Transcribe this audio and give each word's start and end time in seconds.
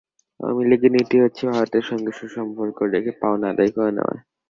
আওয়ামী 0.39 0.63
লীগের 0.69 0.91
নীতি 0.95 1.17
হচ্ছে 1.23 1.43
ভারতের 1.51 1.83
সঙ্গে 1.89 2.11
সুসম্পর্ক 2.19 2.77
রেখে 2.93 3.11
পাওনা 3.21 3.45
আদায় 3.49 3.71
করে 3.75 3.91
নেওয়া। 3.95 4.15